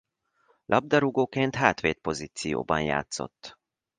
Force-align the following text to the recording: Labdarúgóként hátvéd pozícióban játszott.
Labdarúgóként 0.65 1.55
hátvéd 1.55 1.97
pozícióban 1.97 2.81
játszott. 2.81 3.57